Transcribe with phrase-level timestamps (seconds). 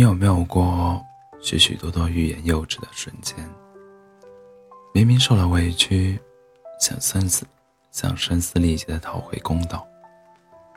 [0.00, 0.98] 你有没有过
[1.42, 3.36] 许许多多欲言又止的瞬间？
[4.94, 6.18] 明明受了委屈，
[6.80, 7.46] 想生死，
[7.90, 9.86] 想声嘶力竭的讨回公道；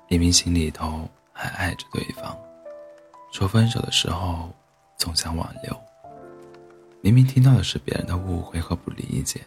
[0.09, 2.38] 明明心里头还爱着对方，
[3.31, 4.49] 说分手的时候
[4.97, 5.73] 总想挽留；
[6.99, 9.39] 明明听到的是别人的误会和不理解，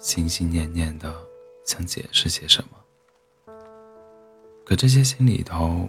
[0.00, 1.10] 心心念念的
[1.64, 3.54] 想解释些什么。
[4.66, 5.88] 可这些心里头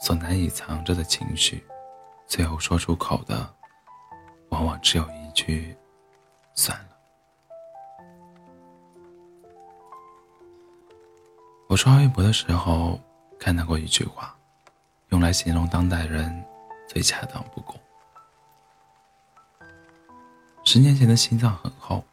[0.00, 1.60] 所难以藏着的情绪。
[2.26, 3.54] 最后说出口的，
[4.48, 5.76] 往往只有一句
[6.54, 6.88] “算了”。
[11.68, 13.00] 我刷微博的时候
[13.38, 14.36] 看到过一句话，
[15.08, 16.44] 用来形容当代人
[16.88, 17.74] 最恰当不过。
[20.64, 22.04] 十年前的心脏很厚，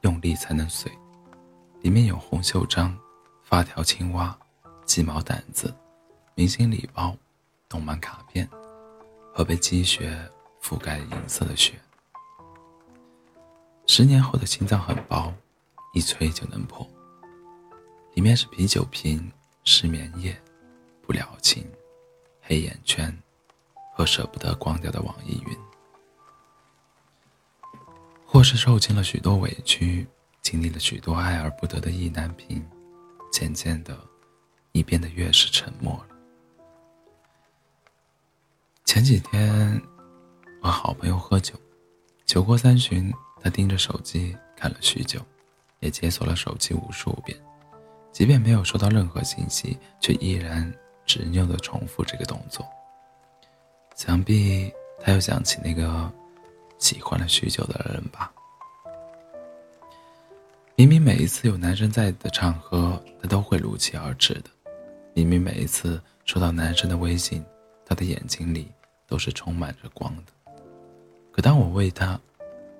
[0.00, 0.90] 用力才能碎，
[1.82, 2.96] 里面有红袖章、
[3.42, 4.36] 发条青蛙、
[4.84, 5.74] 鸡毛掸子、
[6.34, 7.14] 明星礼包、
[7.68, 8.48] 动漫卡片。
[9.32, 10.16] 和被积雪
[10.60, 11.80] 覆盖银色的雪。
[13.86, 15.32] 十年后的心脏很薄，
[15.94, 16.88] 一吹就能破。
[18.14, 19.32] 里面是啤酒瓶、
[19.64, 20.40] 失眠夜、
[21.00, 21.66] 不了情、
[22.42, 23.16] 黑眼圈
[23.94, 25.56] 和舍不得光掉的网易云。
[28.24, 30.06] 或是受尽了许多委屈，
[30.40, 32.64] 经历了许多爱而不得的意难平，
[33.30, 33.98] 渐渐的，
[34.72, 36.11] 你变得越是沉默了。
[38.92, 39.80] 前几天
[40.60, 41.54] 和好朋友喝酒，
[42.26, 45.18] 酒过三巡，他盯着手机看了许久，
[45.80, 47.34] 也解锁了手机无数遍，
[48.12, 50.70] 即便没有收到任何信息，却依然
[51.06, 52.66] 执拗地重复这个动作。
[53.96, 54.70] 想必
[55.00, 56.12] 他又想起那个
[56.76, 58.30] 喜欢了许久的人吧。
[60.76, 64.50] 明明每一次有男生在的场合，他都会如期而至的；
[65.14, 67.42] 明明每一次收到男生的微信，
[67.86, 68.70] 他的眼睛里。
[69.12, 70.32] 都是充满着光的。
[71.30, 72.18] 可当我为他，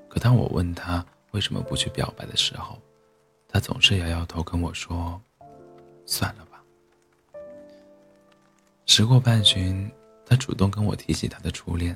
[0.09, 2.81] 可当我问他为什么不去表白的时候，
[3.47, 5.20] 他总是摇摇头跟我说
[6.06, 6.65] ：“算了吧。”
[8.87, 9.93] 时过半旬，
[10.25, 11.94] 他主动跟我提起他的初恋，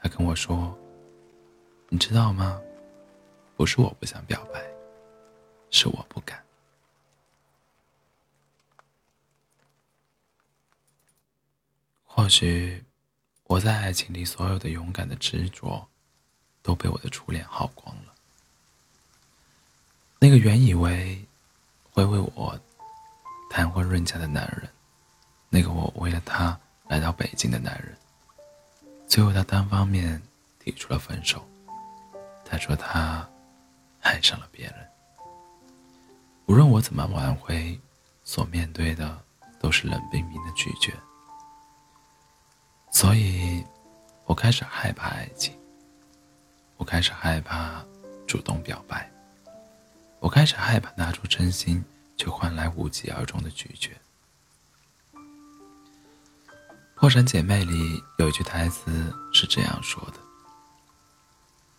[0.00, 0.78] 他跟我说
[1.90, 2.62] ：“你知道吗？
[3.56, 4.64] 不是我不想表白，
[5.70, 6.40] 是我不敢。”
[12.06, 12.80] 或许。
[13.46, 15.86] 我在爱情里所有的勇敢的执着，
[16.62, 18.12] 都被我的初恋耗光了。
[20.18, 21.24] 那个原以为
[21.92, 22.58] 会为我
[23.48, 24.68] 谈婚论嫁的男人，
[25.48, 26.58] 那个我为了他
[26.88, 27.96] 来到北京的男人，
[29.06, 30.20] 最后他单方面
[30.58, 31.46] 提出了分手。
[32.44, 33.28] 他说他
[34.00, 34.74] 爱上了别人。
[36.46, 37.78] 无论我怎么挽回，
[38.24, 39.20] 所面对的
[39.60, 40.92] 都是冷冰冰的拒绝。
[42.90, 43.64] 所以，
[44.24, 45.54] 我开始害怕爱情。
[46.78, 47.84] 我开始害怕
[48.26, 49.10] 主动表白。
[50.18, 51.84] 我开始害怕拿出真心，
[52.16, 53.92] 却换来无疾而终的拒绝。
[56.94, 60.18] 《破产姐妹》里有一句台词是这样说的：“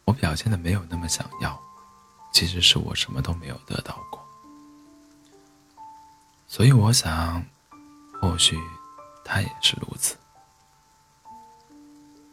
[0.06, 1.60] 我表现的没有那么想要，
[2.32, 4.24] 其实是我什么都没有得到过。”
[6.48, 7.44] 所以我想，
[8.22, 8.56] 或许
[9.26, 10.16] 他也是如此。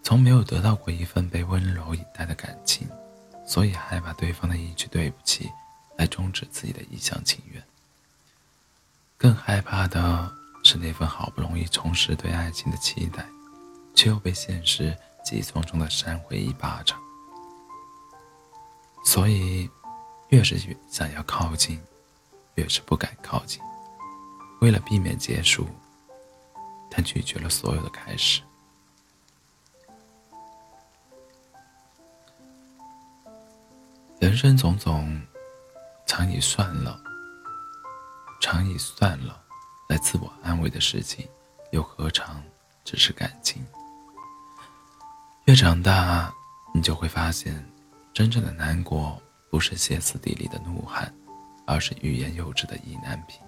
[0.04, 2.86] 从没有得到过一份被温柔以待的感情，
[3.46, 5.50] 所以害怕对方的一句对不起
[5.96, 7.62] 来终止自己的一厢情愿。
[9.16, 10.30] 更害怕的
[10.62, 13.26] 是那份好不容易重拾对爱情的期待，
[13.94, 14.94] 却又被现实
[15.24, 17.00] 急匆匆的扇回一巴掌。
[19.06, 19.68] 所以，
[20.28, 21.80] 越是越想要靠近，
[22.56, 23.58] 越是不敢靠近。
[24.60, 25.66] 为了避免结束，
[26.90, 28.42] 他拒绝了所有的开始。
[34.24, 35.20] 人生种种，
[36.06, 36.98] 常以算了，
[38.40, 39.38] 常以算了
[39.86, 41.28] 来自我安慰的事情，
[41.72, 42.42] 又何尝
[42.86, 43.62] 只是感情？
[45.44, 46.32] 越长大，
[46.72, 47.62] 你就会发现，
[48.14, 51.14] 真正的难过不是歇斯底里的怒喊，
[51.66, 53.38] 而是欲言又止的意难平。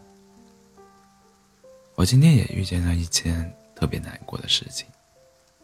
[1.95, 4.87] 我今天也遇见了一件特别难过的事情，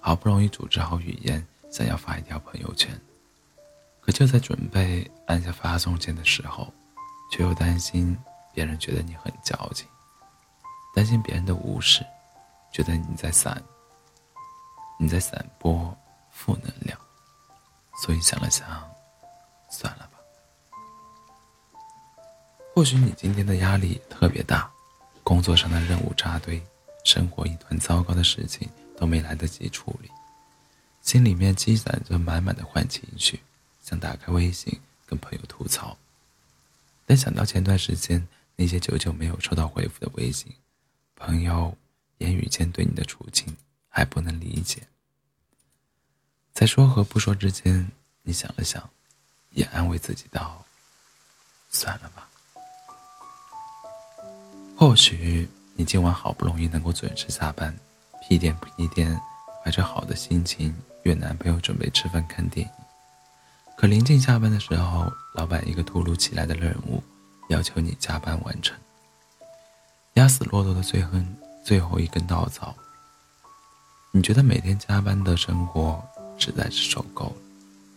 [0.00, 2.98] 好不容易组织好语言，想要发一条朋友圈。
[4.04, 6.70] 可就在准备按下发送键的时候，
[7.30, 8.18] 却又担心
[8.52, 9.86] 别人觉得你很矫情，
[10.92, 12.04] 担心别人的无视，
[12.72, 13.62] 觉得你在散，
[14.98, 15.96] 你在散播
[16.32, 16.98] 负能量，
[18.02, 18.66] 所以想了想，
[19.70, 20.18] 算了吧。
[22.74, 24.68] 或许你今天的压力特别大，
[25.22, 26.60] 工作上的任务扎堆，
[27.04, 30.10] 生活一团糟糕的事情都没来得及处理，
[31.02, 33.40] 心里面积攒着满满的坏情绪，
[33.82, 35.98] 想打开微信跟朋友吐槽。
[37.04, 38.26] 但想到前段时间
[38.56, 40.52] 那些久久没有收到回复的微信，
[41.16, 41.76] 朋友
[42.18, 43.56] 言语间对你的处境
[43.88, 44.82] 还不能理解，
[46.52, 47.90] 在说和不说之间，
[48.22, 48.88] 你想了想，
[49.50, 50.64] 也安慰自己道
[51.68, 52.28] ：“算了吧。”
[54.76, 57.76] 或许你今晚好不容易能够准时下班，
[58.22, 59.20] 屁颠屁颠，
[59.62, 62.72] 怀着好的心情约男朋友准备吃饭看电影。
[63.82, 67.02] 可临近下班的时候，老板一个突如其来的任务，
[67.48, 68.78] 要求你加班完成。
[70.14, 71.18] 压死骆驼的最后
[71.64, 72.72] 最后一根稻草。
[74.12, 76.00] 你觉得每天加班的生活
[76.38, 77.34] 实在是受够了，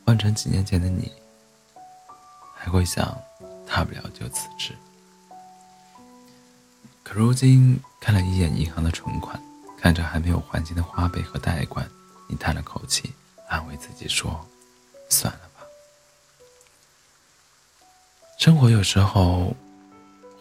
[0.03, 1.11] 换成几年前的你，
[2.55, 3.15] 还会想，
[3.67, 4.73] 大不了就辞职。
[7.03, 9.39] 可如今看了一眼银行的存款，
[9.77, 11.87] 看着还没有还清的花呗和贷款，
[12.27, 13.13] 你叹了口气，
[13.47, 14.43] 安慰自己说
[15.11, 15.41] ：“算了
[18.45, 19.55] 生活有时候，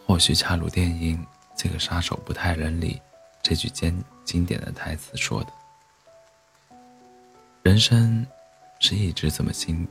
[0.05, 1.17] 或许恰如电影
[1.57, 3.01] 《这个杀手不太冷》里
[3.41, 5.51] 这句经经典的台词说的
[7.65, 8.23] ：“人生
[8.79, 9.87] 是一直这么辛，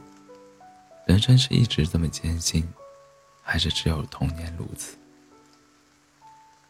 [1.08, 2.64] 人生是一直这么艰辛，
[3.42, 4.96] 还是只有童年如此？”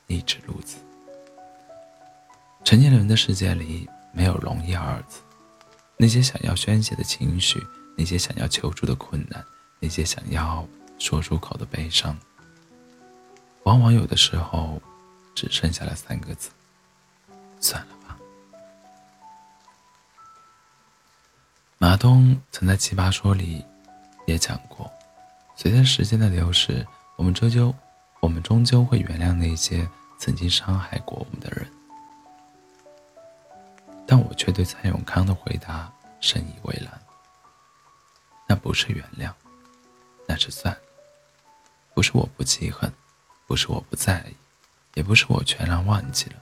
[0.08, 0.78] 一直如此。
[2.64, 5.20] 成年人的世界里没有容易二字，
[5.98, 7.62] 那些想要宣泄的情绪，
[7.98, 9.44] 那些想要求助的困难，
[9.78, 10.66] 那些想要
[10.98, 12.18] 说出口的悲伤，
[13.64, 14.80] 往往有的时候
[15.34, 16.50] 只剩下了三个字：
[17.60, 18.16] 算了吧。
[21.78, 23.64] 马东曾在《奇葩说》里
[24.26, 24.90] 也讲过，
[25.56, 26.86] 随着时间的流逝，
[27.16, 27.74] 我们终究。
[28.20, 29.86] 我们终究会原谅那些
[30.18, 31.70] 曾经伤害过我们的人，
[34.06, 35.92] 但我却对蔡永康的回答
[36.22, 36.90] 深以为然。
[38.48, 39.30] 那不是原谅，
[40.26, 40.74] 那是算。
[41.94, 42.92] 不是我不记恨，
[43.46, 44.34] 不是我不在意，
[44.94, 46.36] 也不是我全然忘记了，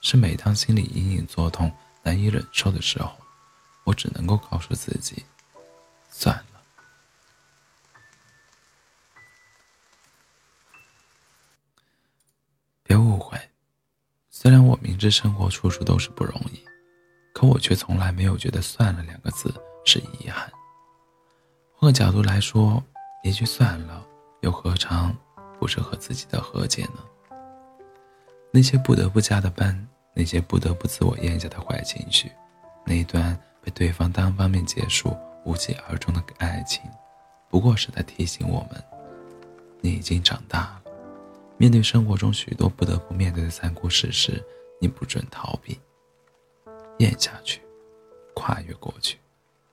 [0.00, 1.70] 是每当心里隐隐作痛、
[2.02, 3.12] 难以忍受的时候，
[3.84, 5.24] 我只能够告诉自己，
[6.10, 6.44] 算了。
[12.82, 13.38] 别误会
[14.30, 16.62] 虽然我明知生活处处都是不容易，
[17.32, 19.52] 可我却从来没有觉得“算了”两个字
[19.84, 20.50] 是遗憾。
[21.74, 22.82] 换个角度来说，
[23.22, 24.06] 一句“算了”
[24.44, 25.16] 又何尝
[25.58, 27.02] 不是和自己的和解呢？
[28.52, 29.74] 那些不得不加的班，
[30.14, 32.30] 那些不得不自我咽下的坏情绪，
[32.84, 36.82] 那一段被对方单方面结束、无疾而终的爱情，
[37.48, 38.84] 不过是在提醒我们：
[39.80, 40.82] 你已经长大了。
[41.56, 44.44] 面对生活中许多不得不面对的残酷事实，
[44.78, 45.80] 你不准逃避，
[46.98, 47.62] 咽下去，
[48.34, 49.18] 跨越过去，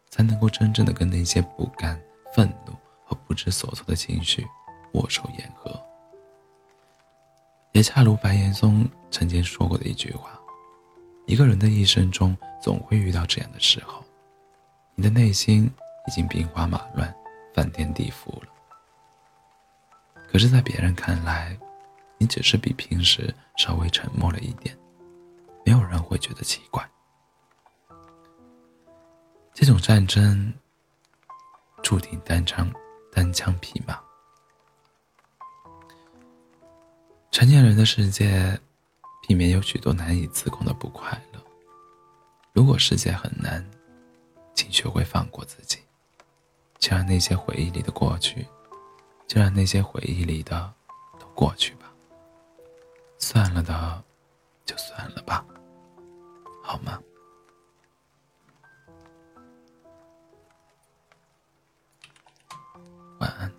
[0.09, 2.01] 才能够真正的跟那些不甘、
[2.33, 2.71] 愤怒
[3.03, 4.47] 和不知所措的情绪
[4.93, 5.71] 握手言和。
[7.73, 10.31] 也恰如白岩松曾经说过的一句话：
[11.25, 14.03] 一个人的一生中总会遇到这样的时候，
[14.95, 15.71] 你的内心
[16.07, 17.13] 已经兵荒马乱、
[17.53, 18.49] 翻天地覆了，
[20.29, 21.57] 可是，在别人看来，
[22.17, 24.77] 你只是比平时稍微沉默了一点，
[25.65, 26.85] 没有人会觉得奇怪。
[29.53, 30.53] 这种战争
[31.81, 32.69] 注定单枪
[33.13, 33.97] 单枪匹马。
[37.31, 38.59] 成年人的世界，
[39.25, 41.41] 避免有许多难以自控的不快乐。
[42.51, 43.65] 如果世界很难，
[44.53, 45.79] 请学会放过自己，
[46.77, 48.45] 就让那些回忆里的过去，
[49.27, 50.71] 就让那些回忆里的
[51.17, 51.89] 都过去吧。
[53.17, 54.03] 算了的，
[54.65, 55.45] 就算了吧，
[56.61, 57.01] 好吗？
[63.19, 63.51] 晚安，